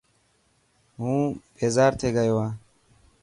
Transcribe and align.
هون 0.99 1.19
بيزار 1.55 1.91
ٿي 1.99 2.09
گيو 2.15 2.37
هان. 2.43 2.53